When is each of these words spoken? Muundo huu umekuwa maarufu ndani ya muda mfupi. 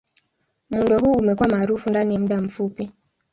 Muundo 0.69 0.99
huu 0.99 1.11
umekuwa 1.13 1.49
maarufu 1.49 1.89
ndani 1.89 2.13
ya 2.13 2.19
muda 2.19 2.41
mfupi. 2.41 2.91